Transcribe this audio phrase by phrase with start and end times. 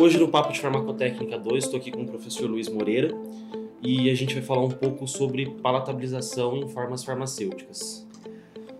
[0.00, 3.12] Hoje no Papo de Farmacotécnica 2, estou aqui com o professor Luiz Moreira
[3.82, 8.06] e a gente vai falar um pouco sobre palatabilização em formas farmacêuticas.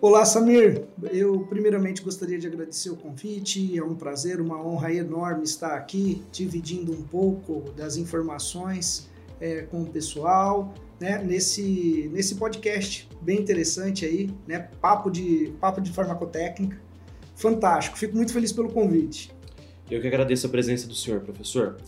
[0.01, 0.85] Olá, Samir.
[1.11, 3.77] Eu primeiramente gostaria de agradecer o convite.
[3.77, 9.11] É um prazer, uma honra enorme estar aqui dividindo um pouco das informações
[9.41, 15.81] é, com o pessoal, né, nesse, nesse podcast bem interessante aí, né, papo de, papo
[15.81, 16.81] de farmacotécnica.
[17.35, 19.37] Fantástico, fico muito feliz pelo convite.
[19.91, 21.79] Eu que agradeço a presença do senhor, professor.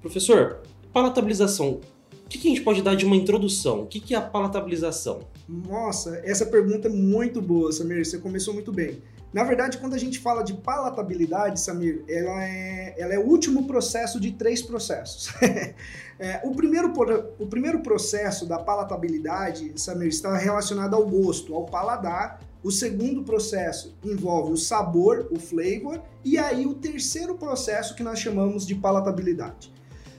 [0.00, 0.60] Professor,
[0.92, 1.80] palatabilização,
[2.24, 3.82] o que, a gente pode dar de uma introdução?
[3.82, 5.20] O que, é a palatabilização?
[5.46, 8.04] Nossa, essa pergunta é muito boa, Samir.
[8.04, 9.02] Você começou muito bem.
[9.32, 13.66] Na verdade, quando a gente fala de palatabilidade, Samir, ela é, ela é o último
[13.66, 15.32] processo de três processos.
[16.18, 16.92] é, o, primeiro,
[17.38, 23.94] o primeiro processo da palatabilidade, Samir, está relacionado ao gosto, ao paladar o segundo processo
[24.04, 29.72] envolve o sabor, o flavor, e aí o terceiro processo que nós chamamos de palatabilidade.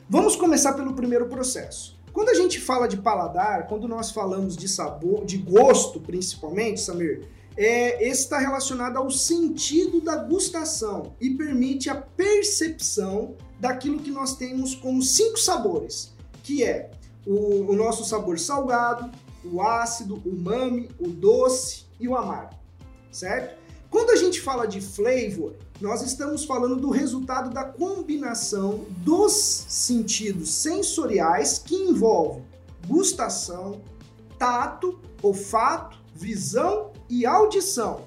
[0.09, 1.97] Vamos começar pelo primeiro processo.
[2.11, 7.27] Quando a gente fala de paladar, quando nós falamos de sabor, de gosto principalmente, Samir,
[7.55, 14.35] é, esse está relacionado ao sentido da gustação e permite a percepção daquilo que nós
[14.35, 16.13] temos como cinco sabores,
[16.43, 16.91] que é
[17.25, 19.09] o, o nosso sabor salgado,
[19.45, 22.53] o ácido, o umami, o doce e o amargo,
[23.09, 23.57] certo?
[23.89, 30.51] Quando a gente fala de flavor, nós estamos falando do resultado da combinação dos sentidos
[30.51, 32.43] sensoriais que envolve
[32.85, 33.81] gustação,
[34.37, 38.01] tato, olfato, visão e audição.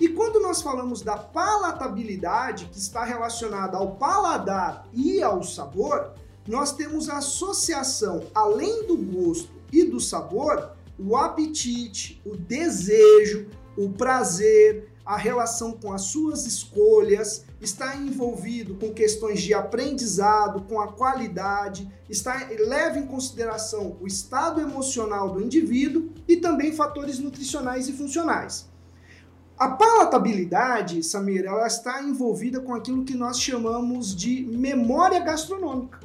[0.00, 6.14] E quando nós falamos da palatabilidade, que está relacionada ao paladar e ao sabor,
[6.48, 13.88] nós temos a associação, além do gosto e do sabor, o apetite, o desejo, o
[13.90, 20.92] prazer, a relação com as suas escolhas, está envolvido com questões de aprendizado, com a
[20.92, 27.92] qualidade, está leva em consideração o estado emocional do indivíduo e também fatores nutricionais e
[27.92, 28.68] funcionais.
[29.58, 36.00] A palatabilidade, Samir, ela está envolvida com aquilo que nós chamamos de memória gastronômica.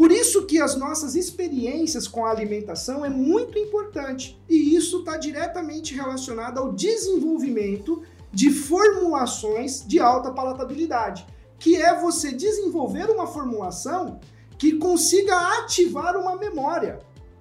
[0.00, 5.18] Por isso que as nossas experiências com a alimentação é muito importante e isso está
[5.18, 8.02] diretamente relacionado ao desenvolvimento
[8.32, 11.26] de formulações de alta palatabilidade,
[11.58, 14.18] que é você desenvolver uma formulação
[14.56, 17.00] que consiga ativar uma memória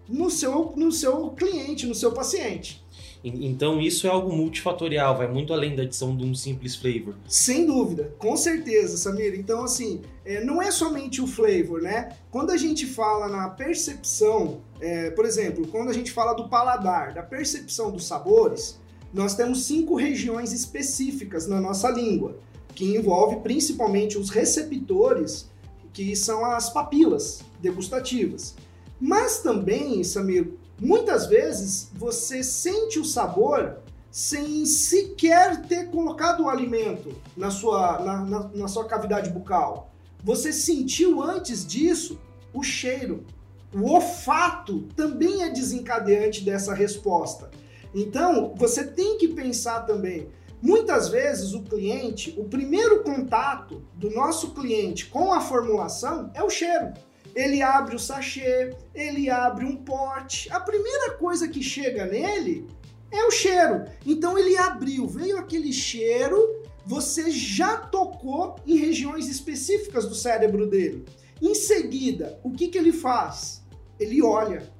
[0.10, 2.86] no seu, no seu cliente, no seu paciente.
[3.24, 7.16] Então isso é algo multifatorial, vai muito além da adição de um simples flavor.
[7.28, 9.38] Sem dúvida, com certeza, Samir.
[9.38, 12.16] Então, assim, é, não é somente o flavor, né?
[12.32, 17.14] Quando a gente fala na percepção, é, por exemplo, quando a gente fala do paladar,
[17.14, 18.80] da percepção dos sabores,
[19.14, 22.38] nós temos cinco regiões específicas na nossa língua,
[22.74, 25.50] que envolve principalmente os receptores,
[25.92, 28.56] que são as papilas degustativas.
[29.00, 33.80] Mas também, Samir, Muitas vezes você sente o sabor
[34.10, 39.92] sem sequer ter colocado o alimento na sua, na, na, na sua cavidade bucal.
[40.24, 42.20] Você sentiu antes disso
[42.54, 43.26] o cheiro.
[43.74, 47.52] O olfato também é desencadeante dessa resposta.
[47.94, 50.30] Então, você tem que pensar também.
[50.62, 56.50] Muitas vezes o cliente, o primeiro contato do nosso cliente com a formulação é o
[56.50, 56.94] cheiro
[57.36, 60.52] ele abre o sachê, ele abre um pote.
[60.52, 62.68] A primeira coisa que chega nele
[63.12, 63.86] é o cheiro.
[64.06, 71.06] Então ele abriu, veio aquele cheiro, você já tocou em regiões específicas do cérebro dele.
[71.42, 73.64] Em seguida, o que, que ele faz?
[74.00, 74.72] Ele olha.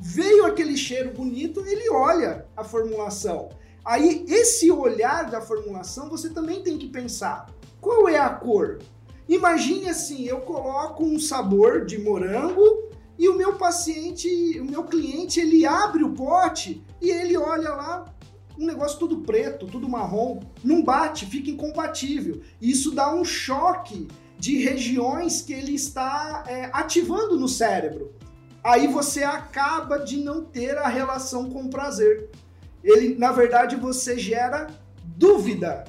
[0.00, 3.48] Veio aquele cheiro bonito, ele olha a formulação.
[3.84, 8.78] Aí, esse olhar da formulação, você também tem que pensar: qual é a cor?
[9.28, 15.38] Imagine assim, eu coloco um sabor de morango e o meu paciente, o meu cliente,
[15.38, 18.06] ele abre o pote e ele olha lá
[18.58, 22.40] um negócio tudo preto, tudo marrom, não bate, fica incompatível.
[22.60, 24.08] Isso dá um choque
[24.38, 28.12] de regiões que ele está é, ativando no cérebro.
[28.64, 32.30] Aí você acaba de não ter a relação com o prazer.
[32.82, 34.68] Ele, na verdade, você gera
[35.04, 35.84] dúvida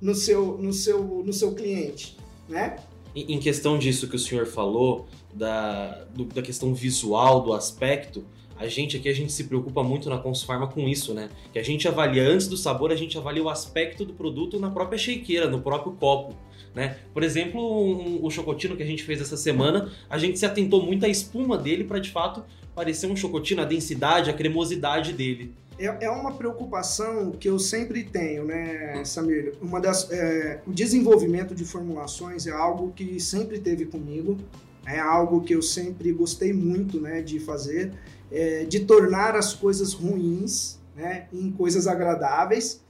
[0.00, 2.76] no seu, no seu, no seu cliente né?
[3.14, 8.24] Em questão disso que o senhor falou, da, do, da questão visual, do aspecto,
[8.56, 11.28] a gente aqui a gente se preocupa muito na Consufarma com isso, né?
[11.52, 14.70] Que a gente avalia antes do sabor, a gente avalia o aspecto do produto na
[14.70, 16.34] própria shakeira, no próprio copo,
[16.74, 16.98] né?
[17.12, 20.84] Por exemplo, um, o chocotino que a gente fez essa semana, a gente se atentou
[20.84, 22.44] muito à espuma dele para de fato
[22.74, 25.52] parecer um chocotino, a densidade, a cremosidade dele.
[25.78, 29.54] É, é uma preocupação que eu sempre tenho, né, Samir?
[29.60, 34.38] Uma das, é, o desenvolvimento de formulações é algo que sempre teve comigo,
[34.86, 37.92] é algo que eu sempre gostei muito, né, de fazer,
[38.30, 42.82] é, de tornar as coisas ruins, né, em coisas agradáveis.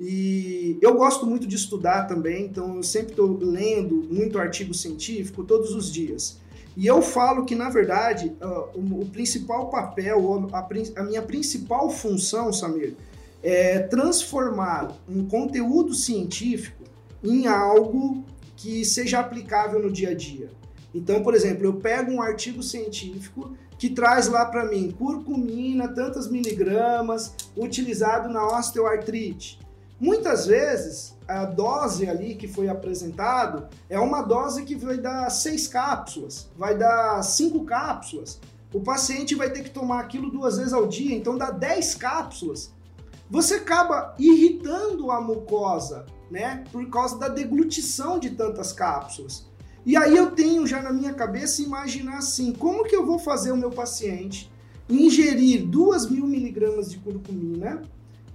[0.00, 5.44] E eu gosto muito de estudar também, então eu sempre estou lendo muito artigo científico
[5.44, 6.41] todos os dias.
[6.76, 11.90] E eu falo que, na verdade, uh, o, o, principal papel, a, a, minha principal
[11.90, 12.94] função, Samir,
[13.42, 16.84] é transformar um conteúdo científico
[17.22, 18.24] em algo
[18.56, 20.50] que seja aplicável no dia a dia.
[20.94, 26.30] Então, por exemplo, eu pego um artigo científico que traz lá para mim curcumina, tantas
[26.30, 29.58] miligramas, utilizado na osteoartrite.
[29.98, 35.66] Muitas vezes, a dose ali que foi apresentado é uma dose que vai dar seis
[35.66, 38.40] cápsulas, vai dar cinco cápsulas.
[38.72, 42.72] O paciente vai ter que tomar aquilo duas vezes ao dia, então dá dez cápsulas.
[43.30, 46.64] Você acaba irritando a mucosa, né?
[46.70, 49.46] Por causa da deglutição de tantas cápsulas.
[49.84, 53.52] E aí eu tenho já na minha cabeça imaginar assim, como que eu vou fazer
[53.52, 54.50] o meu paciente
[54.88, 57.82] ingerir duas mil miligramas de curcumina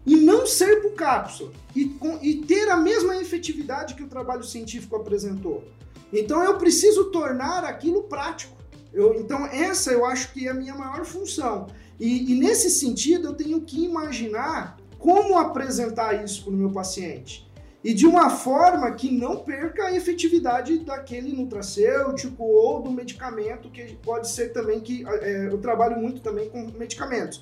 [0.07, 4.43] e não ser por cápsula e, com, e ter a mesma efetividade que o trabalho
[4.43, 5.65] científico apresentou.
[6.13, 8.55] Então eu preciso tornar aquilo prático.
[8.93, 11.67] Eu, então essa eu acho que é a minha maior função.
[11.99, 17.45] E, e nesse sentido eu tenho que imaginar como apresentar isso para o meu paciente
[17.83, 23.95] e de uma forma que não perca a efetividade daquele nutracêutico ou do medicamento, que
[24.03, 27.41] pode ser também que é, eu trabalho muito também com medicamentos.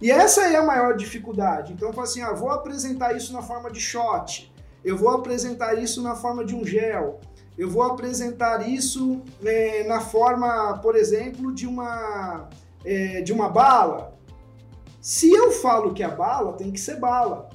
[0.00, 1.72] E essa é a maior dificuldade.
[1.72, 4.52] Então eu falo assim, ah, vou apresentar isso na forma de shot,
[4.84, 7.20] eu vou apresentar isso na forma de um gel,
[7.56, 12.48] eu vou apresentar isso é, na forma, por exemplo, de uma,
[12.84, 14.16] é, de uma bala.
[15.00, 17.48] Se eu falo que é bala, tem que ser bala.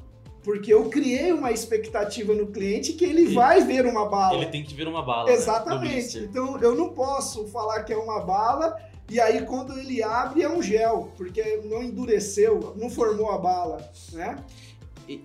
[0.43, 4.35] Porque eu criei uma expectativa no cliente que ele e vai ver uma bala.
[4.35, 5.27] Ele tem que ver uma bala.
[5.27, 6.19] Né, Exatamente.
[6.19, 6.27] Né?
[6.29, 8.75] Então eu não posso falar que é uma bala
[9.09, 13.91] e aí quando ele abre é um gel, porque não endureceu, não formou a bala,
[14.11, 14.43] né?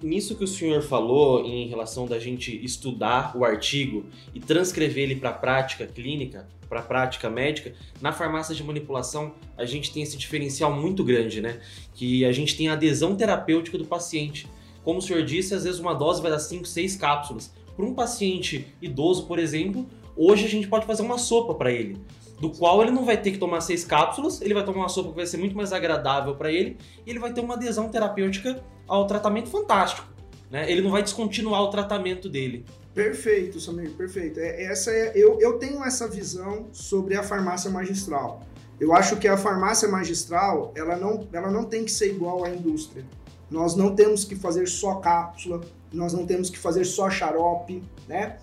[0.03, 5.17] nisso que o senhor falou em relação da gente estudar o artigo e transcrever ele
[5.17, 10.03] para a prática clínica, para a prática médica, na farmácia de manipulação a gente tem
[10.03, 11.61] esse diferencial muito grande, né?
[11.95, 14.47] Que a gente tem a adesão terapêutica do paciente.
[14.85, 17.53] Como o senhor disse, às vezes uma dose vai dar 5, 6 cápsulas.
[17.75, 19.87] Para um paciente idoso, por exemplo,
[20.17, 21.97] hoje a gente pode fazer uma sopa para ele
[22.41, 25.11] do qual ele não vai ter que tomar seis cápsulas, ele vai tomar uma sopa
[25.11, 28.63] que vai ser muito mais agradável para ele e ele vai ter uma adesão terapêutica
[28.87, 30.07] ao tratamento fantástico.
[30.51, 30.71] Né?
[30.71, 32.65] Ele não vai descontinuar o tratamento dele.
[32.95, 34.41] Perfeito, Samir, perfeito.
[34.41, 38.43] É, essa é, eu, eu tenho essa visão sobre a farmácia magistral.
[38.81, 42.51] Eu acho que a farmácia magistral ela não, ela não tem que ser igual à
[42.51, 43.05] indústria.
[43.51, 45.61] Nós não temos que fazer só cápsula,
[45.93, 48.39] nós não temos que fazer só xarope, né?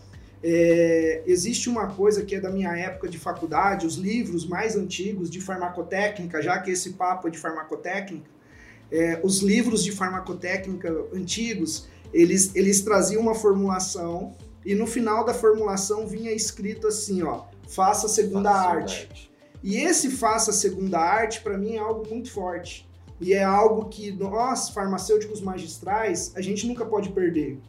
[0.48, 5.28] É, existe uma coisa que é da minha época de faculdade, os livros mais antigos
[5.28, 8.30] de farmacotécnica, já que esse papo é de farmacotécnica,
[8.92, 15.34] é, os livros de farmacotécnica antigos, eles, eles traziam uma formulação e no final da
[15.34, 19.08] formulação vinha escrito assim, ó, faça segunda faça arte.
[19.10, 19.32] arte.
[19.64, 22.88] E esse faça segunda arte, para mim, é algo muito forte.
[23.20, 27.60] E é algo que nós, farmacêuticos magistrais, a gente nunca pode perder.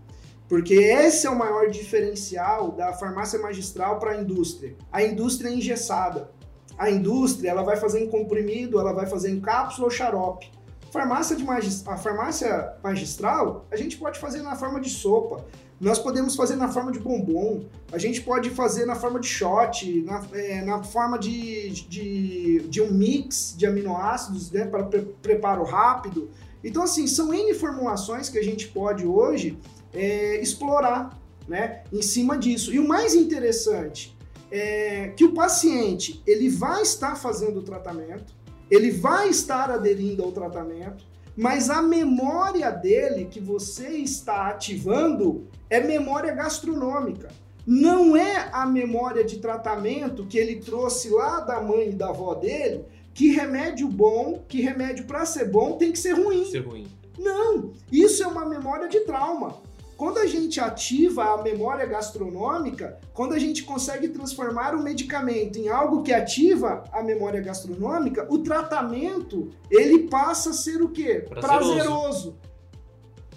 [0.49, 4.77] Porque esse é o maior diferencial da farmácia magistral para a indústria.
[4.93, 6.31] A indústria é engessada.
[6.79, 10.51] A indústria ela vai fazer em comprimido, ela vai fazer em cápsula ou xarope.
[10.93, 11.87] Farmácia de magist...
[11.89, 15.45] A farmácia magistral a gente pode fazer na forma de sopa.
[15.81, 20.03] Nós podemos fazer na forma de bombom, a gente pode fazer na forma de shot,
[20.07, 25.65] na, é, na forma de, de, de, um mix de aminoácidos né, para pre preparo
[25.65, 26.31] rápido.
[26.65, 29.59] Então, assim, são N formulações que a gente pode hoje
[29.93, 32.73] é, explorar né, em cima disso.
[32.73, 34.17] E o mais interessante
[34.51, 38.35] é que o paciente ele vai estar fazendo o tratamento,
[38.71, 41.05] ele vai estar aderindo ao tratamento,
[41.37, 47.29] mas a memória dele que você está ativando é memória gastronômica.
[47.67, 52.35] Não é a memória de tratamento que ele trouxe lá da mãe e da avó
[52.35, 56.45] dele, que remédio bom, que remédio para ser bom tem que ser ruim.
[56.45, 56.87] Ser ruim.
[57.19, 59.57] Não, isso é uma memória de trauma.
[59.97, 65.69] Quando a gente ativa a memória gastronômica, quando a gente consegue transformar o medicamento em
[65.69, 71.25] algo que ativa a memória gastronômica, o tratamento ele passa a ser o quê?
[71.27, 71.75] Prazeroso.
[71.75, 72.37] Prazeroso.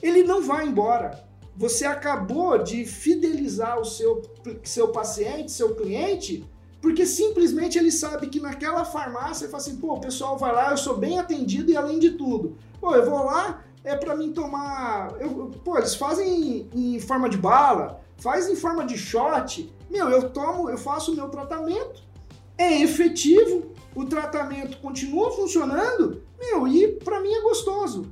[0.01, 1.25] Ele não vai embora.
[1.55, 4.21] Você acabou de fidelizar o seu,
[4.63, 6.45] seu paciente, seu cliente,
[6.81, 10.71] porque simplesmente ele sabe que naquela farmácia, ele fala assim, pô, o pessoal vai lá,
[10.71, 14.31] eu sou bem atendido e além de tudo, pô, eu vou lá, é para mim
[14.31, 15.15] tomar.
[15.19, 19.69] Eu, pô, eles fazem em, forma de bala, faz em forma de shot.
[19.89, 22.03] Meu, eu tomo, eu faço o meu tratamento,
[22.58, 28.05] é efetivo, o tratamento continua funcionando, meu, e para mim é gostoso.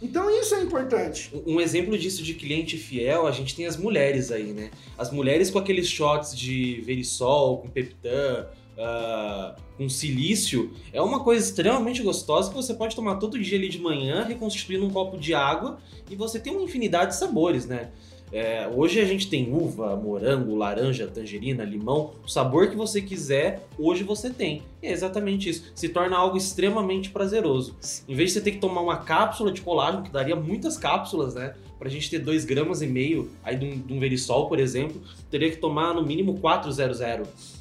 [0.00, 1.30] Então isso é importante.
[1.44, 4.70] Um exemplo disso de cliente fiel, a gente tem as mulheres aí, né?
[4.96, 8.46] As mulheres com aqueles shots de Verisol, com Peptan,
[8.78, 13.68] uh, com silício, é uma coisa extremamente gostosa que você pode tomar todo dia ali
[13.68, 15.78] de manhã, reconstituindo um copo de água
[16.10, 17.90] e você tem uma infinidade de sabores, né?
[18.30, 23.66] É, hoje a gente tem uva, morango, laranja, tangerina, limão, o sabor que você quiser,
[23.78, 24.62] hoje você tem.
[24.82, 25.72] É exatamente isso.
[25.74, 27.74] Se torna algo extremamente prazeroso.
[28.06, 31.34] Em vez de você ter que tomar uma cápsula de colágeno, que daria muitas cápsulas,
[31.34, 31.54] né?
[31.78, 35.00] Pra gente ter 2 gramas e meio aí de um, de um verisol, por exemplo,
[35.30, 37.57] teria que tomar no mínimo 400.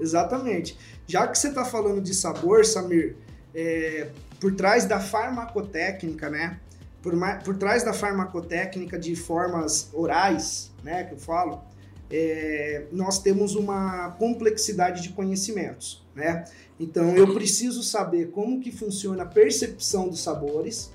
[0.00, 0.78] Exatamente.
[1.06, 3.16] Já que você está falando de sabor, Samir,
[3.54, 4.08] é,
[4.40, 6.58] por trás da farmacotécnica, né?
[7.02, 7.14] por,
[7.44, 11.62] por trás da farmacotécnica de formas orais, né, que eu falo,
[12.10, 16.44] é, nós temos uma complexidade de conhecimentos, né?
[16.78, 20.90] Então eu preciso saber como que funciona a percepção dos sabores.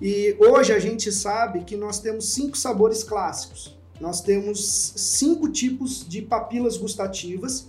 [0.00, 3.76] E hoje a gente sabe que nós temos cinco sabores clássicos.
[4.00, 7.68] Nós temos cinco tipos de papilas gustativas.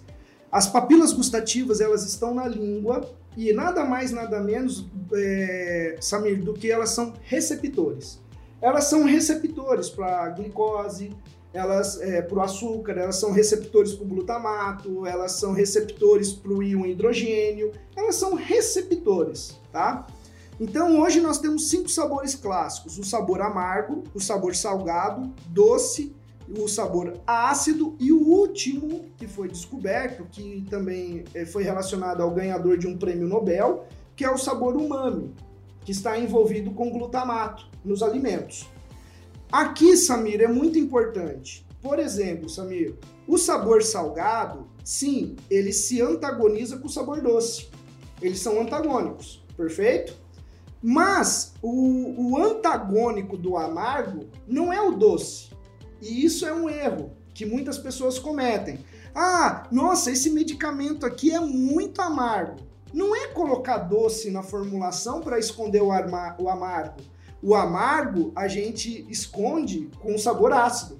[0.51, 6.53] As papilas gustativas elas estão na língua e nada mais, nada menos, é, Samir, do
[6.53, 8.19] que elas são receptores.
[8.61, 11.11] Elas são receptores para glicose,
[11.53, 16.51] elas é, para o açúcar, elas são receptores para o glutamato, elas são receptores para
[16.51, 20.07] o íon hidrogênio, elas são receptores, tá?
[20.59, 26.15] Então hoje nós temos cinco sabores clássicos: o sabor amargo, o sabor salgado, doce,
[26.57, 32.31] o sabor ácido e o último que foi descoberto, que também eh, foi relacionado ao
[32.31, 33.85] ganhador de um prêmio Nobel,
[34.15, 35.33] que é o sabor umami,
[35.83, 38.67] que está envolvido com glutamato nos alimentos.
[39.51, 41.65] Aqui, Samir, é muito importante.
[41.81, 42.95] Por exemplo, Samir,
[43.27, 47.69] o sabor salgado, sim, ele se antagoniza com o sabor doce.
[48.21, 50.13] Eles são antagônicos, perfeito?
[50.81, 55.49] Mas o, o antagônico do amargo não é o doce,
[56.01, 58.79] e isso é um erro que muitas pessoas cometem.
[59.13, 62.55] Ah, nossa, esse medicamento aqui é muito amargo.
[62.93, 67.01] Não é colocar doce na formulação para esconder o, o amargo.
[67.41, 70.99] O amargo a gente esconde com sabor ácido.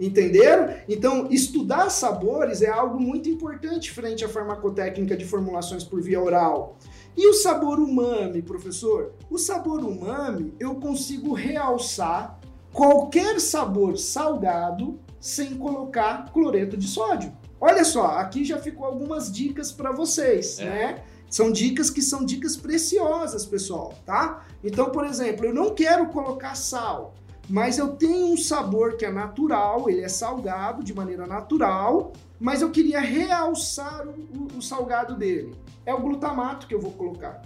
[0.00, 0.74] Entenderam?
[0.88, 6.78] Então, estudar sabores é algo muito importante frente à farmacotécnica de formulações por via oral.
[7.16, 9.12] E o sabor umami, professor?
[9.28, 12.38] O sabor umami eu consigo realçar
[12.78, 17.36] qualquer sabor salgado sem colocar cloreto de sódio.
[17.60, 20.64] Olha só, aqui já ficou algumas dicas para vocês, é.
[20.64, 21.04] né?
[21.28, 24.46] São dicas que são dicas preciosas, pessoal, tá?
[24.62, 27.14] Então, por exemplo, eu não quero colocar sal,
[27.50, 32.62] mas eu tenho um sabor que é natural, ele é salgado de maneira natural, mas
[32.62, 34.12] eu queria realçar o,
[34.54, 35.52] o, o salgado dele.
[35.84, 37.42] É o glutamato que eu vou colocar.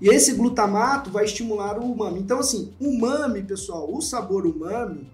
[0.00, 2.18] E esse glutamato vai estimular o umami.
[2.18, 5.08] Então, assim, umami, pessoal, o sabor umami,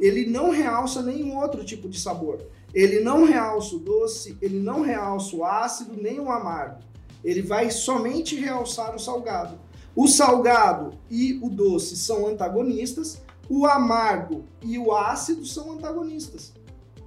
[0.00, 2.40] ele não realça nenhum outro tipo de sabor.
[2.74, 6.80] Ele não realça o doce, ele não realça o ácido, nem o amargo.
[7.22, 9.56] Ele vai somente realçar o salgado.
[9.94, 16.52] O salgado e o doce são antagonistas, o amargo e o ácido são antagonistas.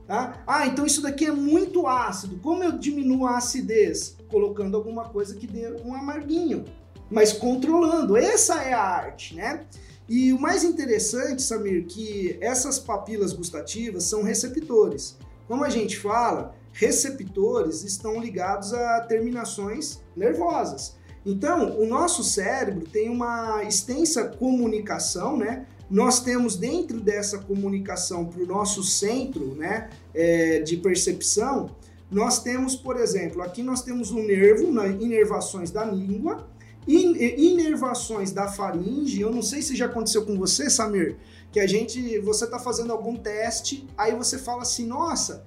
[0.08, 0.44] Tá?
[0.46, 2.38] Ah, então isso daqui é muito ácido.
[2.38, 4.16] Como eu diminuo a acidez?
[4.30, 6.64] Colocando alguma coisa que dê um amarguinho
[7.10, 8.18] mas controlando.
[8.18, 9.66] Essa é a arte, né?
[10.08, 15.18] E o mais interessante, Samir, que essas papilas gustativas são receptores.
[15.48, 20.96] Como a gente fala, receptores estão ligados a terminações nervosas.
[21.26, 25.66] Então, o nosso cérebro tem uma extensa comunicação, né?
[25.90, 31.70] Nós temos dentro dessa comunicação para o nosso centro, né, é, de percepção,
[32.10, 36.48] nós temos, por exemplo, aqui nós temos um nervo, na, inervações da língua,
[36.88, 41.18] inervações da faringe, eu não sei se já aconteceu com você, Samir,
[41.52, 45.46] que a gente, você tá fazendo algum teste, aí você fala assim, nossa,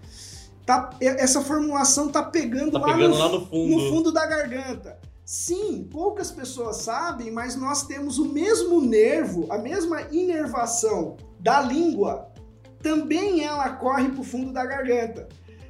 [0.65, 3.77] tá, essa formulação tá pegando, tá lá, pegando no, lá no fundo.
[3.77, 4.99] no fundo da garganta.
[5.25, 12.33] Sim, poucas pessoas sabem, mas nós temos o mesmo nervo, a mesma inervação da língua,
[12.83, 15.29] também ela corre para o fundo da garganta.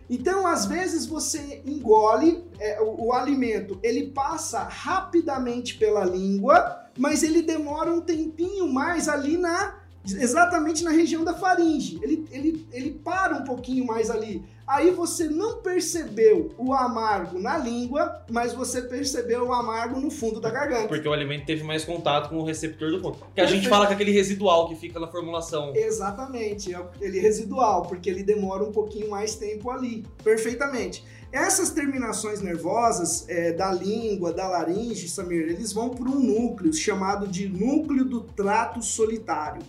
[0.09, 7.23] Então, às vezes você engole é, o, o, alimento, ele passa rapidamente pela língua, mas
[7.23, 9.78] ele demora um tempinho mais ali na
[10.17, 11.99] exatamente na região da faringe.
[12.03, 14.45] Ele, ele, ele para um pouquinho mais ali.
[14.67, 20.41] Aí você não percebeu o amargo na língua, mas você percebeu o amargo no fundo
[20.41, 20.89] da garganta.
[20.89, 23.19] Porque o alimento teve mais contato com o receptor do ponto.
[23.35, 25.73] Que a gente fala que é aquele residual que fica na formulação.
[25.75, 30.05] Exatamente, é ele residual, porque ele demora um pouquinho mais tempo ali.
[30.23, 31.03] Perfeitamente.
[31.33, 37.27] Essas terminações nervosas é, da língua, da laringe, Samir, eles vão por um núcleo chamado
[37.27, 39.63] de núcleo do trato solitário,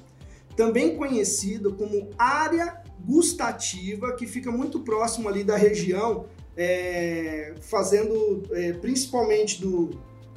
[0.60, 6.26] também conhecido como área gustativa, que fica muito próximo ali da região,
[6.58, 9.92] é, fazendo é, principalmente do,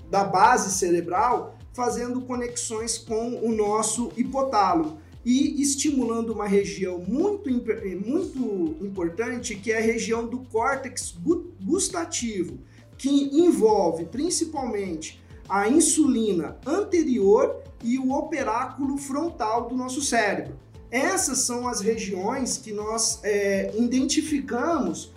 [0.09, 8.76] da base cerebral, fazendo conexões com o nosso hipotálamo e estimulando uma região muito, muito
[8.81, 11.17] importante que é a região do córtex
[11.61, 12.61] gustativo,
[12.97, 13.11] que
[13.41, 20.55] envolve principalmente a insulina anterior e o operáculo frontal do nosso cérebro.
[20.91, 25.13] Essas são as regiões que nós é, identificamos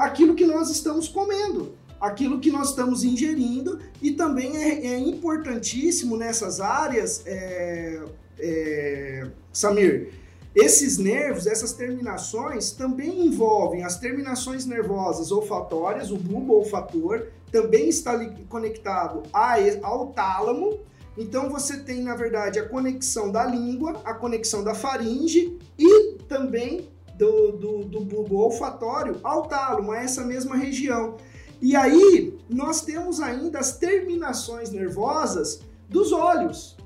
[0.00, 6.16] aquilo que nós estamos comendo, aquilo que nós estamos ingerindo, e também é, é importantíssimo
[6.16, 8.02] nessas áreas é,
[8.38, 10.12] é, Samir,
[10.54, 18.18] esses nervos, essas terminações também envolvem as terminações nervosas olfatórias, o bulbo olfator, também está
[18.48, 19.22] conectado
[19.82, 20.80] ao tálamo.
[21.16, 26.88] Então você tem, na verdade, a conexão da língua, a conexão da faringe e também
[27.16, 31.16] do, do, do bulbo olfatório ao tálamo, a essa mesma região.
[31.60, 36.76] E aí nós temos ainda as terminações nervosas dos olhos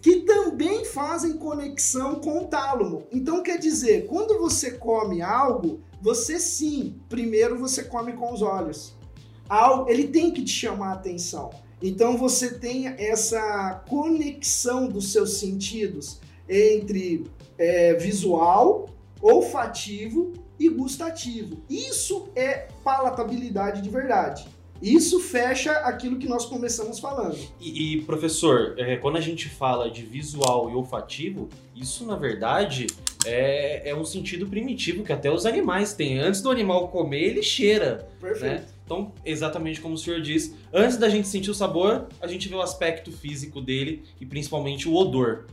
[0.00, 3.06] que também fazem conexão com o tálamo.
[3.10, 8.96] Então quer dizer, quando você come algo, você sim, primeiro você come com os olhos.
[9.88, 11.50] Ele tem que te chamar a atenção.
[11.82, 17.26] Então você tem essa conexão dos seus sentidos entre
[17.56, 18.88] é, visual,
[19.20, 21.62] olfativo e gustativo.
[21.68, 24.48] Isso é palatabilidade de verdade.
[24.80, 27.36] Isso fecha aquilo que nós começamos falando.
[27.60, 32.86] E, e professor, é, quando a gente fala de visual e olfativo, isso na verdade
[33.26, 36.18] é, é, um sentido primitivo que até os animais têm.
[36.18, 38.08] Antes do animal comer, ele cheira.
[38.22, 38.28] Né?
[38.28, 38.62] Perfeito.
[38.62, 38.66] Né?
[38.84, 42.54] Então, exatamente como o senhor diz, antes da gente sentir o sabor, a gente vê
[42.54, 45.44] o aspecto físico dele e principalmente o odor.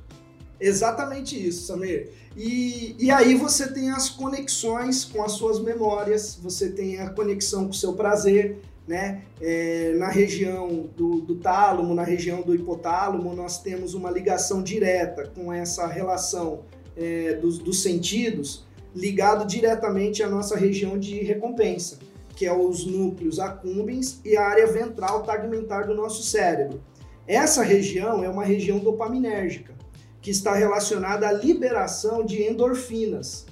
[0.59, 2.11] Exatamente isso, Samir.
[2.37, 7.65] E, e aí você tem as conexões com as suas memórias, você tem a conexão
[7.65, 9.23] com o seu prazer, né?
[9.41, 15.31] É, na região do, do tálamo, na região do hipotálamo, nós temos uma ligação direta
[15.35, 16.61] com essa relação
[16.95, 21.99] é, dos, dos sentidos, ligado diretamente à nossa região de recompensa,
[22.35, 26.81] que é os núcleos accumbens e a área ventral tegmentar do nosso cérebro.
[27.27, 29.73] Essa região é uma região dopaminérgica,
[30.21, 33.45] que está relacionada à liberação de endorfinas,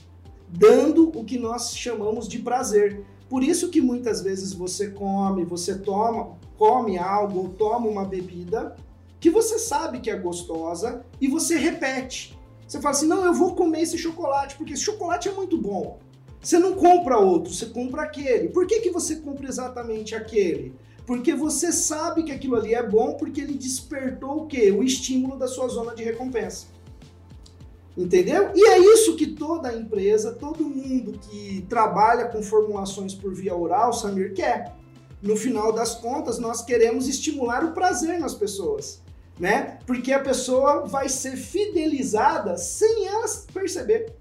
[0.47, 3.03] dando o que nós chamamos de prazer.
[3.33, 8.75] Por isso que muitas vezes você come, você toma, come algo ou toma uma bebida
[9.19, 12.37] que você sabe que é gostosa e você repete.
[12.67, 15.97] Você fala assim: "Não, eu vou comer esse chocolate porque esse chocolate é muito bom".
[16.39, 18.49] Você não compra outro, você compra aquele.
[18.49, 20.75] Por que, que você compra exatamente aquele?
[21.03, 24.69] Porque você sabe que aquilo ali é bom porque ele despertou o quê?
[24.69, 26.67] O estímulo da sua zona de recompensa.
[27.95, 28.51] Entendeu?
[28.55, 33.93] E é isso que toda empresa, todo mundo que trabalha com formulações por via oral,
[33.93, 34.75] Samir, quer.
[35.21, 39.01] No final das contas, nós queremos estimular o prazer nas pessoas,
[39.39, 39.77] né?
[39.85, 44.13] Porque a pessoa vai ser fidelizada sem ela perceber.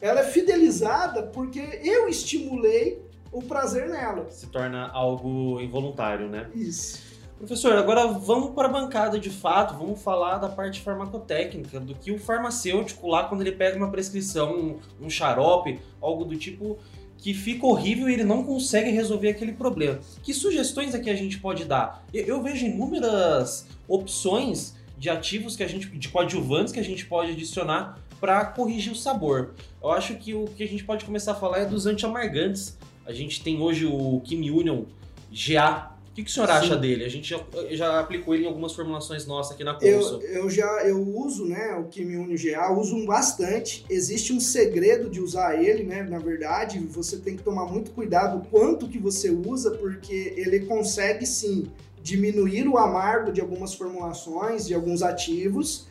[0.00, 4.28] Ela é fidelizada porque eu estimulei o prazer nela.
[4.30, 6.50] Se torna algo involuntário, né?
[6.54, 7.11] Isso.
[7.42, 12.12] Professor, agora vamos para a bancada de fato, vamos falar da parte farmacotécnica, do que
[12.12, 16.78] o farmacêutico lá, quando ele pega uma prescrição, um, um xarope, algo do tipo,
[17.18, 19.98] que fica horrível e ele não consegue resolver aquele problema.
[20.22, 22.06] Que sugestões aqui a gente pode dar?
[22.14, 27.06] Eu, eu vejo inúmeras opções de ativos que a gente, de coadjuvantes que a gente
[27.06, 29.54] pode adicionar para corrigir o sabor.
[29.82, 32.78] Eu acho que o que a gente pode começar a falar é dos antiamargantes.
[33.04, 34.84] A gente tem hoje o Kim Union
[35.32, 36.52] GA o que, que o senhor Sim.
[36.52, 37.06] acha dele?
[37.06, 40.20] A gente já, já, aplicou ele em algumas formulações nossas aqui na Consul.
[40.20, 43.82] Eu, eu já eu uso, né, o Quimiune GA, uso bastante.
[43.88, 46.02] Existe um segredo de usar ele, né?
[46.02, 51.24] Na verdade, você tem que tomar muito cuidado quanto que você usa, porque ele consegue
[51.24, 51.70] sim
[52.02, 55.86] diminuir o amargo de algumas formulações, de alguns ativos.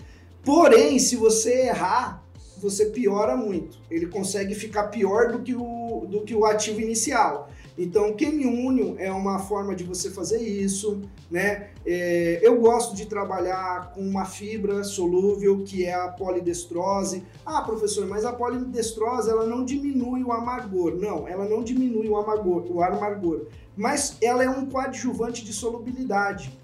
[0.46, 2.24] Porém, se você errar,
[2.60, 3.80] você piora muito.
[3.90, 7.50] Ele consegue ficar pior do que o, do que o ativo inicial.
[7.78, 11.70] Então, Chemiúnio é uma forma de você fazer isso, né?
[11.86, 17.24] É, eu gosto de trabalhar com uma fibra solúvel que é a polidestrose.
[17.46, 20.96] Ah, professor, mas a polidestrose ela não diminui o amargor.
[20.96, 26.60] Não, ela não diminui o amargor, o amargor, mas ela é um coadjuvante de solubilidade.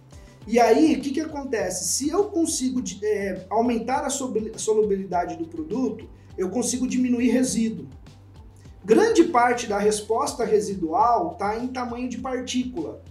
[0.46, 1.89] E aí, o que, que acontece?
[1.89, 7.86] Se eu consigo é, aumentar a solubilidade do produto, eu consigo diminuir resíduo.
[8.88, 13.02] Grande parte da resposta residual está em tamanho de partícula.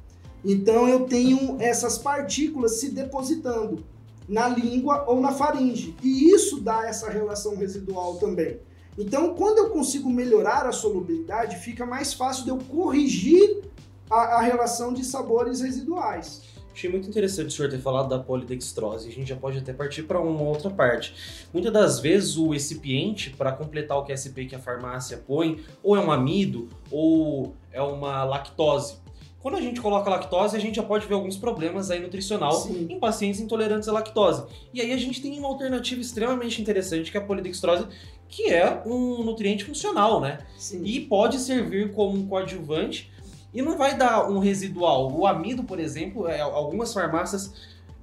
[0.42, 3.84] Então eu tenho essas partículas se depositando
[4.26, 5.94] na língua ou na faringe.
[6.02, 8.58] E isso dá essa relação residual também.
[8.96, 13.62] Então, quando eu consigo melhorar a solubilidade, fica mais fácil de eu corrigir
[14.08, 16.40] a, a relação de sabores residuais.
[16.76, 19.08] Achei muito interessante o senhor ter falado da polidextrose.
[19.08, 21.14] A gente já pode até partir para uma outra parte.
[21.50, 26.00] Muitas das vezes o recipiente, para completar o QSP que a farmácia põe, ou é
[26.00, 28.96] um amido ou é uma lactose.
[29.40, 32.88] Quando a gente coloca lactose, a gente já pode ver alguns problemas aí nutricional Sim.
[32.90, 34.44] em pacientes intolerantes à lactose.
[34.74, 37.86] E aí a gente tem uma alternativa extremamente interessante que é a polidextrose,
[38.28, 40.40] que é um nutriente funcional, né?
[40.58, 40.82] Sim.
[40.84, 43.10] E pode servir como um coadjuvante
[43.56, 45.10] e não vai dar um residual.
[45.10, 47.54] O amido, por exemplo, é, algumas farmácias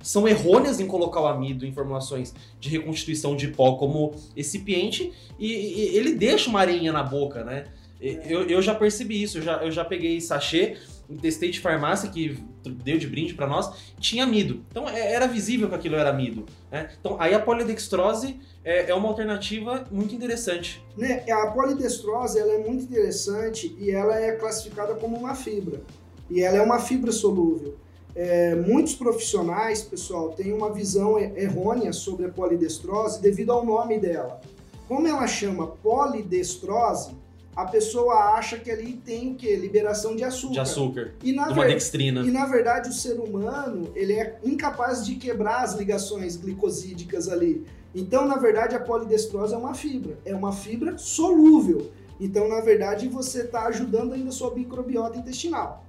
[0.01, 5.47] são errôneas em colocar o amido em formulações de reconstituição de pó como recipiente e,
[5.47, 7.65] e ele deixa uma areinha na boca, né?
[8.01, 10.75] Eu, eu já percebi isso, eu já, eu já peguei sachê
[11.09, 12.43] de farmácia que
[12.83, 14.63] deu de brinde para nós, tinha amido.
[14.69, 16.45] Então é, era visível que aquilo era amido.
[16.71, 16.89] Né?
[16.99, 20.83] Então aí a polidextrose é, é uma alternativa muito interessante.
[20.97, 21.23] Né?
[21.31, 25.81] A polidestrose ela é muito interessante e ela é classificada como uma fibra.
[26.29, 27.75] E ela é uma fibra solúvel.
[28.15, 34.39] É, muitos profissionais, pessoal, têm uma visão errônea sobre a polidestrose devido ao nome dela.
[34.87, 37.15] Como ela chama polidestrose,
[37.55, 39.55] a pessoa acha que ali tem o quê?
[39.55, 40.53] Liberação de açúcar.
[40.53, 41.13] De açúcar.
[41.23, 41.67] E na, ver...
[41.67, 42.21] dextrina.
[42.21, 47.65] e na verdade o ser humano ele é incapaz de quebrar as ligações glicosídicas ali.
[47.95, 50.17] Então, na verdade, a polidestrose é uma fibra.
[50.25, 51.91] É uma fibra solúvel.
[52.19, 55.85] Então, na verdade, você está ajudando ainda a sua microbiota intestinal.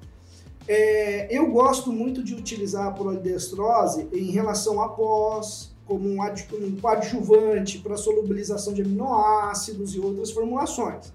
[0.67, 6.77] É, eu gosto muito de utilizar a polidestrose em relação a pós, como um, um
[6.81, 11.13] coadjuvante para solubilização de aminoácidos e outras formulações.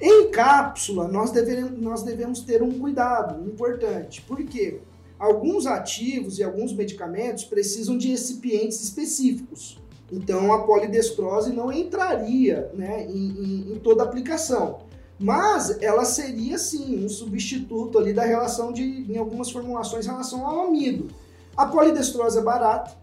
[0.00, 4.20] Em cápsula, nós devemos, nós devemos ter um cuidado importante.
[4.22, 4.80] Por quê?
[5.18, 9.78] Alguns ativos e alguns medicamentos precisam de recipientes específicos.
[10.10, 14.80] Então, a polidestrose não entraria né, em, em, em toda aplicação.
[15.18, 20.44] Mas ela seria, sim, um substituto ali da relação de, em algumas formulações, em relação
[20.44, 21.08] ao amido.
[21.56, 22.96] A polidestrose é barata,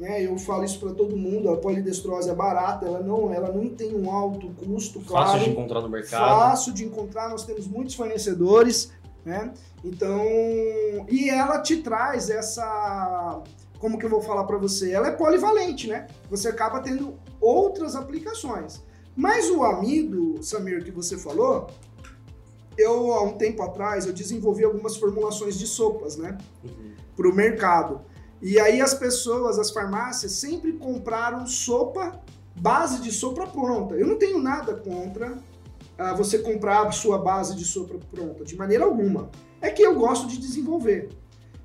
[0.00, 0.24] né?
[0.24, 3.94] Eu falo isso para todo mundo, a polidestrose é barata, ela não, ela não tem
[3.94, 5.26] um alto custo, claro.
[5.26, 6.40] Fácil de encontrar no mercado.
[6.40, 8.90] Fácil de encontrar, nós temos muitos fornecedores,
[9.22, 9.52] né?
[9.84, 10.24] Então,
[11.06, 13.42] e ela te traz essa
[13.78, 14.92] como que eu vou falar para você?
[14.92, 16.06] Ela é polivalente, né?
[16.30, 18.82] Você acaba tendo outras aplicações.
[19.14, 21.66] Mas o amido, Samir, que você falou,
[22.76, 26.38] eu há um tempo atrás eu desenvolvi algumas formulações de sopas, né?
[26.64, 26.94] Uhum.
[27.16, 28.00] Para o mercado.
[28.42, 32.20] E aí as pessoas, as farmácias, sempre compraram sopa,
[32.56, 33.94] base de sopa pronta.
[33.94, 38.56] Eu não tenho nada contra uh, você comprar a sua base de sopa pronta, de
[38.56, 39.30] maneira alguma.
[39.60, 41.10] É que eu gosto de desenvolver.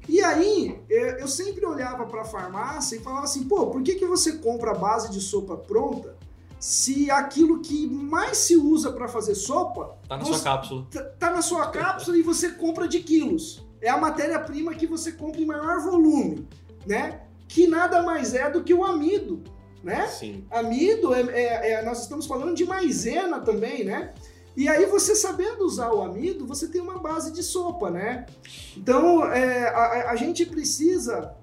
[0.08, 3.96] E aí, é, eu sempre olhava para a farmácia e falava assim, pô, por que,
[3.96, 6.16] que você compra a base de sopa pronta
[6.60, 9.98] se aquilo que mais se usa para fazer sopa...
[10.08, 10.88] Tá na sua cápsula.
[10.92, 13.66] Tá, tá na sua cápsula e você compra de quilos.
[13.82, 16.48] É a matéria-prima que você compra em maior volume
[16.86, 17.22] né?
[17.48, 19.44] Que nada mais é do que o amido,
[19.84, 20.08] né?
[20.08, 20.46] Sim.
[20.50, 24.14] Amido, é, é, é, nós estamos falando de maisena também, né?
[24.56, 28.26] E aí você sabendo usar o amido, você tem uma base de sopa, né?
[28.76, 31.36] Então, é, a, a, gente precisa,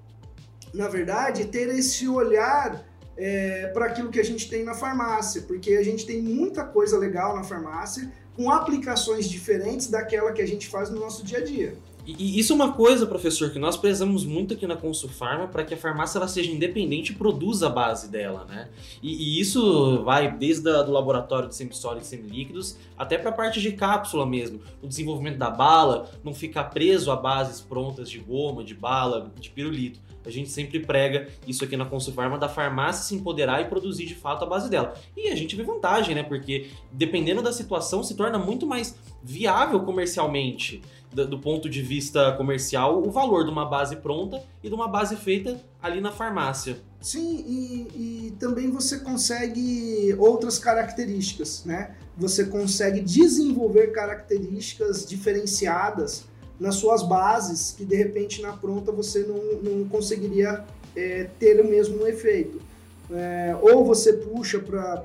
[0.72, 2.82] na verdade, ter esse olhar
[3.16, 6.96] é, para aquilo que a gente tem na farmácia, porque a gente tem muita coisa
[6.96, 11.44] legal na farmácia, com aplicações diferentes daquela que a gente faz no nosso dia a
[11.44, 11.76] dia.
[12.04, 15.74] E isso é uma coisa, professor, que nós prezamos muito aqui na Consulfarma para que
[15.74, 18.68] a farmácia ela seja independente e produza a base dela, né?
[19.00, 23.32] E, e isso vai desde a, do laboratório de semissólidos e semilíquidos até para a
[23.32, 24.60] parte de cápsula mesmo.
[24.82, 29.50] O desenvolvimento da bala, não ficar preso a bases prontas de goma, de bala, de
[29.50, 30.00] pirulito.
[30.24, 34.14] A gente sempre prega isso aqui na Consulfarma da farmácia se empoderar e produzir de
[34.14, 34.94] fato a base dela.
[35.16, 36.22] E a gente vê vantagem, né?
[36.22, 40.82] Porque dependendo da situação se torna muito mais viável comercialmente
[41.12, 45.14] do ponto de vista comercial o valor de uma base pronta e de uma base
[45.16, 46.78] feita ali na farmácia.
[47.00, 51.96] Sim, e, e, também você consegue outras características, né?
[52.16, 56.24] Você consegue desenvolver características diferenciadas
[56.62, 61.68] nas suas bases que de repente na pronta você não, não conseguiria é, ter o
[61.68, 62.62] mesmo efeito.
[63.10, 65.04] É, ou você puxa para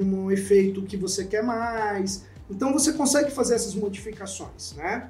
[0.00, 5.08] um efeito que você quer mais, então você consegue fazer essas modificações, né?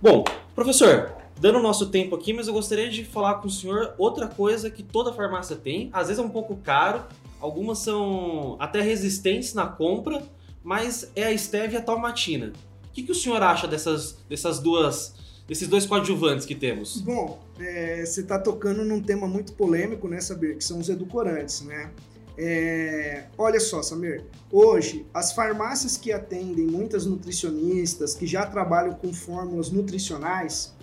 [0.00, 3.94] Bom, professor, dando o nosso tempo aqui, mas eu gostaria de falar com o senhor
[3.98, 7.04] outra coisa que toda farmácia tem, às vezes é um pouco caro,
[7.38, 10.22] algumas são até resistentes na compra,
[10.64, 12.54] mas é a stevia talmatina.
[12.90, 15.14] O que, que o senhor acha dessas, dessas duas,
[15.46, 17.00] desses dois coadjuvantes que temos?
[17.00, 21.62] Bom, é, você está tocando num tema muito polêmico, né, Saber, que são os edulcorantes,
[21.62, 21.90] né?
[22.36, 29.12] É, olha só, Samir, hoje as farmácias que atendem muitas nutricionistas que já trabalham com
[29.12, 30.74] fórmulas nutricionais,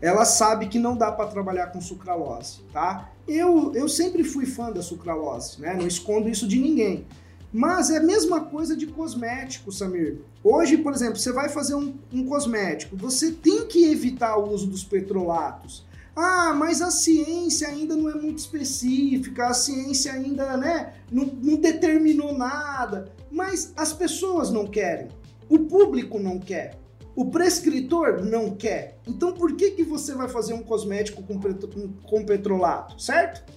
[0.00, 3.12] elas sabem que não dá para trabalhar com sucralose, tá?
[3.26, 5.74] Eu, eu sempre fui fã da sucralose, né?
[5.74, 7.06] Não escondo isso de ninguém.
[7.52, 10.18] Mas é a mesma coisa de cosmético, Samir.
[10.42, 14.66] Hoje, por exemplo, você vai fazer um, um cosmético, você tem que evitar o uso
[14.66, 15.86] dos petrolatos.
[16.14, 21.56] Ah, mas a ciência ainda não é muito específica, a ciência ainda né, não, não
[21.56, 23.12] determinou nada.
[23.30, 25.08] Mas as pessoas não querem,
[25.46, 26.78] o público não quer,
[27.14, 28.98] o prescritor não quer.
[29.06, 33.52] Então por que, que você vai fazer um cosmético com, com petrolato, certo?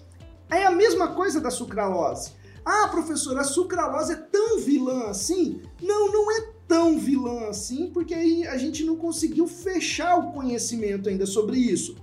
[0.49, 2.31] É a mesma coisa da sucralose.
[2.65, 5.61] Ah, professor, a sucralose é tão vilã assim?
[5.81, 11.09] Não, não é tão vilã assim, porque aí a gente não conseguiu fechar o conhecimento
[11.09, 11.95] ainda sobre isso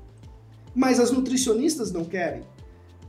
[0.76, 2.42] mas as nutricionistas não querem.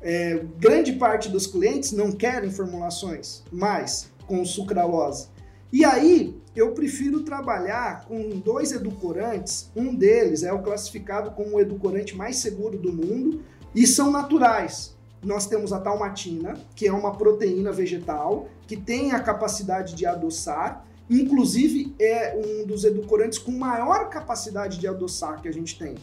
[0.01, 5.27] É, grande parte dos clientes não querem formulações mais com sucralose.
[5.71, 9.69] E aí eu prefiro trabalhar com dois edulcorantes.
[9.75, 13.43] Um deles é o classificado como o edulcorante mais seguro do mundo
[13.75, 14.95] e são naturais.
[15.23, 20.86] Nós temos a talmatina, que é uma proteína vegetal que tem a capacidade de adoçar,
[21.10, 25.95] inclusive é um dos edulcorantes com maior capacidade de adoçar que a gente tem.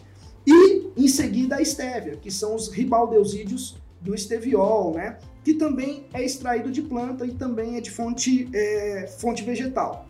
[0.46, 5.18] E em seguida a estévia, que são os ribaldeusídeos do esteviol, né?
[5.42, 10.06] Que também é extraído de planta e também é de fonte, é, fonte vegetal.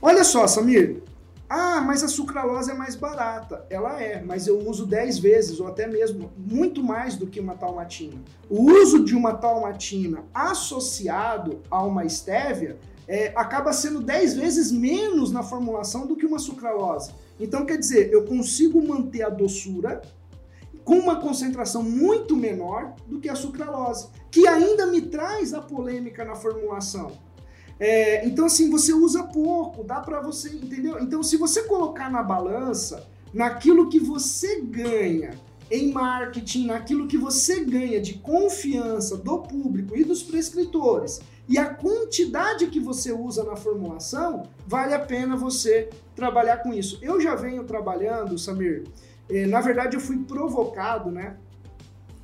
[0.00, 1.02] Olha só, Samir.
[1.54, 3.66] Ah, mas a sucralose é mais barata.
[3.68, 7.54] Ela é, mas eu uso 10 vezes ou até mesmo muito mais do que uma
[7.54, 8.18] talmatina.
[8.48, 15.30] O uso de uma talmatina associado a uma estévia é, acaba sendo 10 vezes menos
[15.30, 17.12] na formulação do que uma sucralose.
[17.38, 20.00] Então, quer dizer, eu consigo manter a doçura
[20.82, 26.24] com uma concentração muito menor do que a sucralose, que ainda me traz a polêmica
[26.24, 27.12] na formulação.
[27.84, 31.00] É, então, assim, você usa pouco, dá para você, entendeu?
[31.00, 35.32] Então, se você colocar na balança, naquilo que você ganha
[35.68, 41.74] em marketing, naquilo que você ganha de confiança do público e dos prescritores, e a
[41.74, 47.00] quantidade que você usa na formulação, vale a pena você trabalhar com isso.
[47.02, 48.84] Eu já venho trabalhando, Samir,
[49.28, 51.36] eh, na verdade eu fui provocado, né?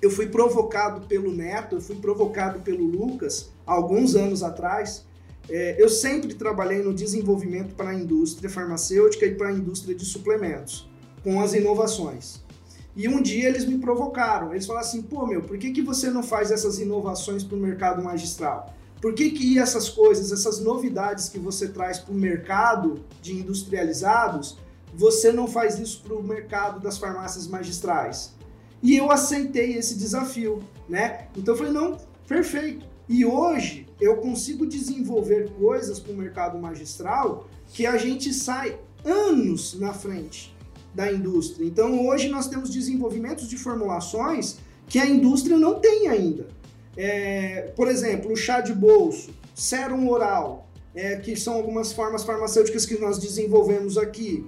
[0.00, 5.07] Eu fui provocado pelo Neto, eu fui provocado pelo Lucas, alguns anos atrás.
[5.48, 10.04] Eh, eu sempre trabalhei no desenvolvimento para a indústria farmacêutica e para a indústria de
[10.04, 10.88] suplementos,
[11.22, 12.40] com as inovações.
[12.94, 14.52] E um dia eles me provocaram.
[14.52, 17.60] Eles falaram assim: pô, meu, por que, que você não faz essas inovações para o
[17.60, 18.74] mercado magistral?
[19.00, 24.58] Por que, que essas coisas, essas novidades que você traz para o mercado de industrializados,
[24.92, 28.34] você não faz isso para o mercado das farmácias magistrais?
[28.82, 31.28] E eu aceitei esse desafio, né?
[31.36, 32.87] Então eu falei, não, perfeito.
[33.08, 39.78] E hoje eu consigo desenvolver coisas para o mercado magistral que a gente sai anos
[39.78, 40.54] na frente
[40.94, 41.66] da indústria.
[41.66, 46.48] Então hoje nós temos desenvolvimentos de formulações que a indústria não tem ainda.
[46.96, 52.84] É, por exemplo, o chá de bolso, sérum oral, é, que são algumas formas farmacêuticas
[52.84, 54.44] que nós desenvolvemos aqui.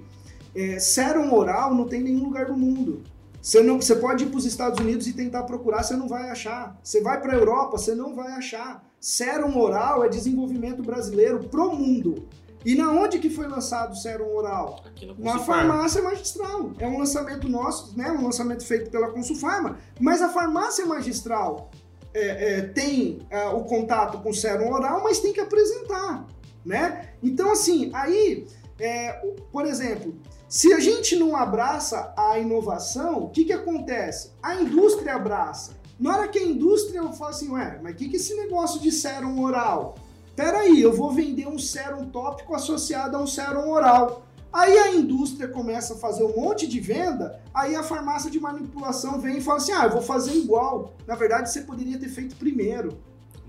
[0.53, 3.01] É, sérum oral não tem em nenhum lugar do mundo.
[3.41, 6.29] Você, não, você pode ir para os Estados Unidos e tentar procurar, você não vai
[6.29, 6.79] achar.
[6.83, 8.83] Você vai para a Europa, você não vai achar.
[8.99, 12.27] Sérum oral é desenvolvimento brasileiro pro mundo.
[12.63, 14.83] E na onde que foi lançado o sérum oral?
[15.17, 16.71] Na farmácia magistral.
[16.77, 18.11] É um lançamento nosso, né?
[18.11, 19.79] Um lançamento feito pela Consulfarma.
[19.99, 21.71] Mas a farmácia magistral
[22.13, 26.27] é, é, tem é, o contato com o sérum oral, mas tem que apresentar,
[26.63, 27.09] né?
[27.23, 28.45] Então, assim, aí,
[28.79, 29.13] é,
[29.51, 30.13] por exemplo,
[30.51, 34.31] Se a gente não abraça a inovação, o que, que acontece?
[34.43, 35.77] A indústria abraça.
[35.97, 38.91] Na hora que a indústria fala assim, ué, mas o que, que esse negócio de
[38.91, 39.95] sérum oral?
[40.35, 44.25] Peraí, eu vou vender um sérum tópico associado a um sérum oral.
[44.51, 49.21] Aí a indústria começa a fazer um monte de venda, aí a farmácia de manipulação
[49.21, 50.93] vem e fala assim: ah, eu vou fazer igual.
[51.07, 52.99] Na verdade, você poderia ter feito primeiro.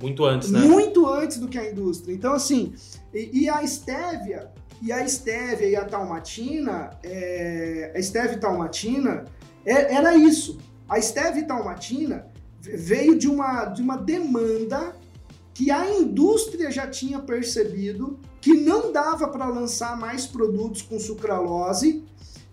[0.01, 0.61] Muito antes, né?
[0.61, 2.15] Muito antes do que a indústria.
[2.15, 2.73] Então, assim,
[3.13, 9.25] e, e a estévia, e a estévia e a talmatina, é, a estévia e talmatina,
[9.65, 10.59] é, era isso.
[10.89, 12.27] A estévia e talmatina
[12.61, 14.93] veio de uma, de uma demanda
[15.55, 22.05] que a indústria já tinha percebido que não dava para lançar mais produtos com sucralose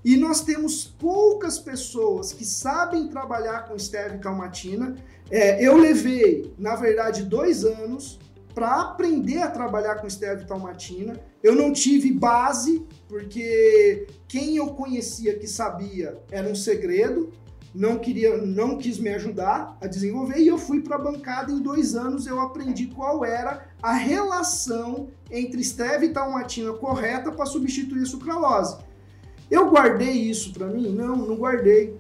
[0.05, 4.95] e nós temos poucas pessoas que sabem trabalhar com stevia calmatina.
[5.31, 8.19] É, eu levei, na verdade, dois anos
[8.53, 11.19] para aprender a trabalhar com stevia calmatina.
[11.41, 17.32] Eu não tive base, porque quem eu conhecia que sabia era um segredo
[17.73, 21.60] não queria, não quis me ajudar a desenvolver e eu fui para a bancada em
[21.60, 28.02] dois anos eu aprendi qual era a relação entre stevia e talmatina correta para substituir
[28.02, 28.78] a sucralose.
[29.49, 30.89] Eu guardei isso para mim?
[30.89, 31.97] Não, não guardei.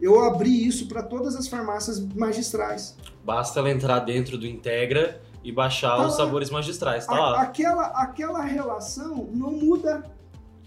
[0.00, 2.96] Eu abri isso para todas as farmácias magistrais.
[3.24, 6.24] Basta ela entrar dentro do Integra e baixar tá os lá.
[6.24, 7.42] sabores magistrais, tá a, lá.
[7.42, 10.04] Aquela, aquela relação não muda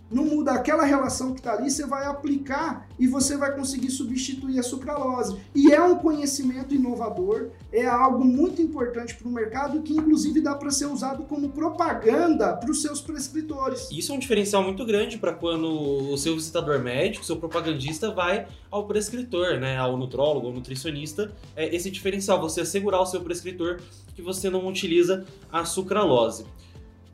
[0.10, 4.60] não muda aquela relação que está ali, você vai aplicar e você vai conseguir substituir
[4.60, 5.38] a sucralose.
[5.54, 10.56] E é um conhecimento inovador, é algo muito importante para o mercado que inclusive dá
[10.56, 13.90] para ser usado como propaganda para os seus prescritores.
[13.92, 15.68] Isso é um diferencial muito grande para quando
[16.12, 21.32] o seu visitador médico, o seu propagandista vai ao prescritor, né, ao nutrólogo, ao nutricionista,
[21.56, 23.80] é esse diferencial, você assegurar ao seu prescritor
[24.16, 26.46] que você não utiliza a sucralose.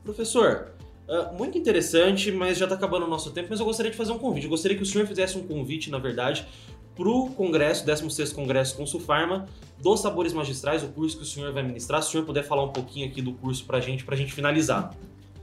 [0.04, 0.72] Professor,
[1.08, 3.48] Uh, muito interessante, mas já está acabando o nosso tempo.
[3.50, 4.44] Mas eu gostaria de fazer um convite.
[4.44, 6.46] Eu gostaria que o senhor fizesse um convite, na verdade,
[6.94, 11.62] para o Congresso, 16 Congresso Consulfarma, dos Sabores Magistrais, o curso que o senhor vai
[11.62, 12.02] ministrar.
[12.02, 14.18] Se o senhor puder falar um pouquinho aqui do curso para a gente, para a
[14.18, 14.94] gente finalizar.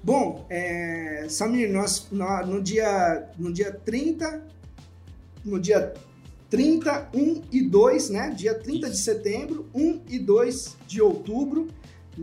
[0.02, 4.44] Bom, é, Samir, nós, nós, no, dia, no dia 30,
[5.44, 5.94] no dia
[6.50, 8.30] 30, 1 e 2, né?
[8.30, 11.68] Dia 30 de setembro, 1 e 2 de outubro,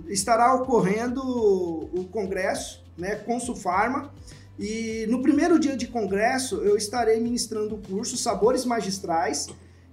[0.09, 4.13] estará ocorrendo o congresso né, Consulfarma.
[4.59, 9.49] E no primeiro dia de congresso eu estarei ministrando o curso Sabores Magistrais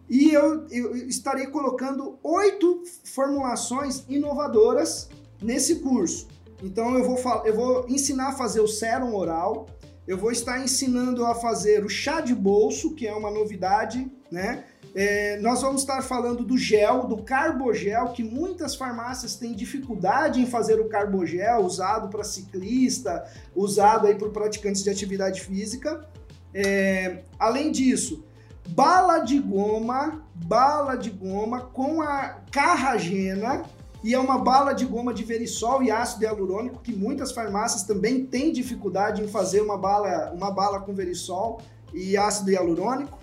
[0.09, 5.09] e eu, eu estarei colocando oito formulações inovadoras
[5.41, 6.27] nesse curso.
[6.61, 9.67] Então eu vou, eu vou ensinar a fazer o sérum oral,
[10.07, 14.65] eu vou estar ensinando a fazer o chá de bolso, que é uma novidade, né?
[14.95, 20.45] É, nós vamos estar falando do gel, do carbogel, que muitas farmácias têm dificuldade em
[20.45, 23.25] fazer o carbogel, usado para ciclista,
[23.55, 26.07] usado aí por praticantes de atividade física.
[26.53, 28.23] É, além disso,
[28.69, 33.63] bala de goma, bala de goma com a carragena,
[34.03, 38.25] e é uma bala de goma de verisol e ácido hialurônico que muitas farmácias também
[38.25, 41.61] têm dificuldade em fazer uma bala, uma bala com verisol
[41.93, 43.17] e ácido hialurônico.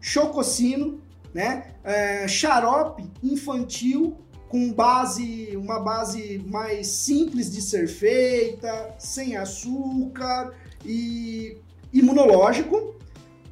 [0.00, 0.99] Chococino,
[1.34, 1.74] né?
[1.84, 4.16] É, xarope infantil
[4.48, 10.52] com base, uma base mais simples de ser feita, sem açúcar
[10.84, 11.56] e
[11.92, 12.96] imunológico,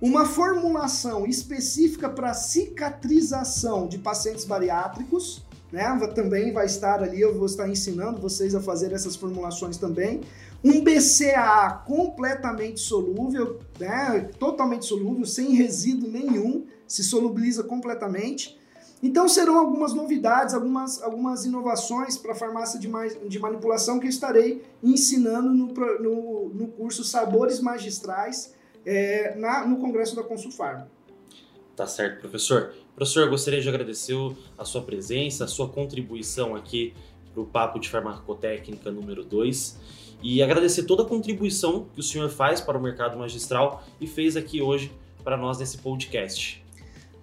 [0.00, 5.84] uma formulação específica para cicatrização de pacientes bariátricos, né?
[6.14, 10.22] Também vai estar ali, eu vou estar ensinando vocês a fazer essas formulações também.
[10.62, 14.28] Um BCAA completamente solúvel, né?
[14.38, 18.58] Totalmente solúvel, sem resíduo nenhum se solubiliza completamente.
[19.00, 22.88] Então serão algumas novidades, algumas, algumas inovações para a farmácia de,
[23.28, 25.66] de manipulação que eu estarei ensinando no,
[26.00, 30.90] no, no curso Sabores Magistrais é, na, no Congresso da Consulfarma.
[31.76, 32.74] Tá certo, professor.
[32.96, 34.16] Professor, gostaria de agradecer
[34.56, 36.92] a sua presença, a sua contribuição aqui
[37.32, 42.28] para o Papo de Farmacotécnica número 2 e agradecer toda a contribuição que o senhor
[42.28, 44.90] faz para o mercado magistral e fez aqui hoje
[45.22, 46.64] para nós nesse podcast.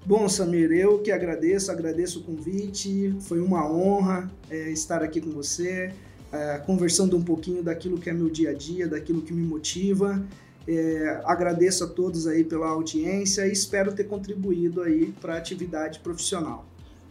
[0.06, 5.32] Bom, Samir, eu que agradeço, agradeço o convite, foi uma honra é, estar aqui com
[5.32, 5.92] você,
[6.32, 10.24] é, conversando um pouquinho daquilo que é meu dia a dia, daquilo que me motiva.
[10.68, 16.00] É, agradeço a todos aí pela audiência e espero ter contribuído aí para a atividade
[16.00, 16.66] profissional.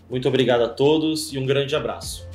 [0.08, 2.33] Muito obrigado a todos e um grande abraço.